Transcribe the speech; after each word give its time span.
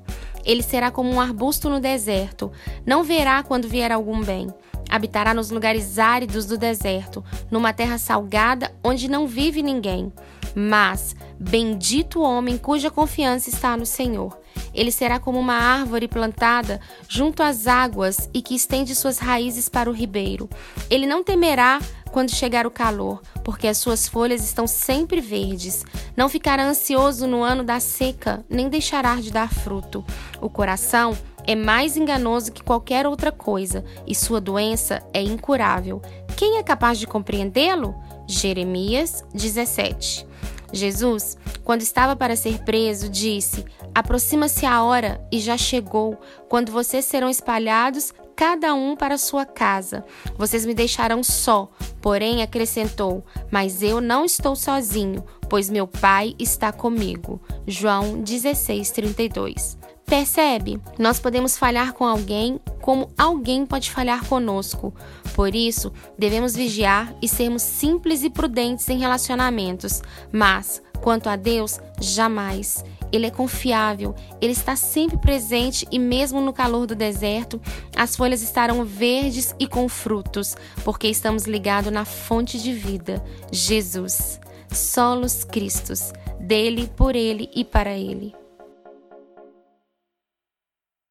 Ele 0.44 0.62
será 0.62 0.92
como 0.92 1.10
um 1.10 1.20
arbusto 1.20 1.70
no 1.70 1.80
deserto, 1.80 2.52
não 2.86 3.04
verá 3.04 3.42
quando 3.44 3.68
vier 3.68 3.92
algum 3.92 4.22
bem. 4.22 4.48
Habitará 4.90 5.34
nos 5.34 5.50
lugares 5.50 5.98
áridos 5.98 6.46
do 6.46 6.58
deserto, 6.58 7.24
numa 7.50 7.74
terra 7.74 7.98
salgada 7.98 8.72
onde 8.84 9.10
não 9.10 9.26
vive 9.26 9.64
ninguém. 9.64 10.14
Mas, 10.54 11.16
bendito 11.40 12.20
o 12.20 12.24
homem 12.24 12.58
cuja 12.58 12.92
confiança 12.92 13.50
está 13.50 13.76
no 13.76 13.86
Senhor. 13.86 14.38
Ele 14.76 14.92
será 14.92 15.20
como 15.20 15.40
uma 15.40 15.56
árvore 15.56 16.08
plantada 16.08 16.80
junto 17.08 17.42
às 17.42 17.66
águas 17.66 18.30
e 18.34 18.42
que 18.42 18.54
estende 18.54 18.94
suas 18.94 19.18
raízes 19.18 19.70
para 19.70 19.90
o 19.90 19.94
ribeiro. 19.94 20.50
Ele 20.90 21.08
não 21.08 21.24
temerá 21.24 21.80
quando 22.12 22.32
chegar 22.32 22.66
o 22.66 22.72
calor, 22.72 23.22
porque 23.44 23.68
as 23.68 23.78
suas 23.78 24.08
folhas 24.08 24.44
estão 24.44 24.68
sempre 24.68 25.20
verdes. 25.20 25.84
Não 26.16 26.30
ficará 26.30 26.66
ansioso 26.66 27.28
no 27.28 27.44
ano 27.44 27.64
da 27.64 27.80
seca, 27.80 28.46
nem 28.50 28.70
deixará 28.70 29.16
de 29.16 29.32
dar 29.32 29.52
fruto. 29.54 30.06
O 30.40 30.50
coração 30.50 31.18
é 31.48 31.56
mais 31.56 31.96
enganoso 31.96 32.52
que 32.52 32.64
qualquer 32.64 33.06
outra 33.06 33.32
coisa 33.32 33.84
e 34.08 34.16
sua 34.16 34.42
doença 34.42 35.04
é 35.14 35.22
incurável. 35.22 36.02
Quem 36.36 36.58
é 36.58 36.64
capaz 36.64 36.98
de 37.00 37.06
compreendê-lo? 37.06 37.96
Jeremias 38.28 39.24
17. 39.34 40.26
Jesus, 40.72 41.38
quando 41.64 41.82
estava 41.82 42.16
para 42.16 42.36
ser 42.36 42.64
preso, 42.64 43.10
disse: 43.10 43.66
Aproxima-se 43.94 44.66
a 44.66 44.84
hora 44.84 45.26
e 45.32 45.40
já 45.40 45.58
chegou, 45.58 46.20
quando 46.50 46.72
vocês 46.72 47.06
serão 47.06 47.30
espalhados, 47.30 48.14
cada 48.36 48.74
um 48.74 48.96
para 48.96 49.18
sua 49.18 49.46
casa. 49.46 50.04
Vocês 50.38 50.66
me 50.66 50.74
deixarão 50.74 51.24
só. 51.24 51.70
Porém, 52.02 52.42
acrescentou: 52.44 53.24
Mas 53.50 53.82
eu 53.82 54.02
não 54.02 54.26
estou 54.26 54.56
sozinho, 54.56 55.24
pois 55.50 55.70
meu 55.70 55.88
Pai 55.88 56.36
está 56.38 56.72
comigo. 56.72 57.42
João 57.66 58.22
16, 58.22 58.92
32. 58.92 59.78
Percebe? 60.06 60.80
Nós 61.00 61.20
podemos 61.20 61.58
falhar 61.58 61.94
com 61.94 62.06
alguém 62.06 62.60
como 62.86 63.10
alguém 63.18 63.66
pode 63.66 63.90
falhar 63.90 64.24
conosco. 64.26 64.94
Por 65.34 65.56
isso, 65.56 65.92
devemos 66.20 66.56
vigiar 66.56 67.12
e 67.20 67.28
sermos 67.28 67.64
simples 67.64 68.22
e 68.22 68.30
prudentes 68.30 68.88
em 68.88 69.00
relacionamentos. 69.00 70.04
Mas, 70.32 70.84
quanto 71.02 71.28
a 71.28 71.36
Deus, 71.36 71.80
jamais. 72.00 72.86
Ele 73.12 73.26
é 73.26 73.32
confiável, 73.32 74.14
ele 74.40 74.52
está 74.52 74.76
sempre 74.76 75.18
presente 75.18 75.88
e, 75.92 75.98
mesmo 75.98 76.42
no 76.42 76.54
calor 76.54 76.86
do 76.86 76.96
deserto, 76.96 77.60
as 77.96 78.16
folhas 78.16 78.44
estarão 78.44 78.86
verdes 78.86 79.56
e 79.58 79.68
com 79.68 79.90
frutos, 79.90 80.56
porque 80.84 81.08
estamos 81.08 81.46
ligados 81.46 81.92
na 81.92 82.06
fonte 82.06 82.60
de 82.60 82.74
vida, 82.74 83.24
Jesus. 83.52 84.40
Solos 84.72 85.44
Cristos, 85.44 86.12
dele, 86.40 86.92
por 86.96 87.16
ele 87.16 87.50
e 87.56 87.64
para 87.64 87.98
ele. 87.98 88.45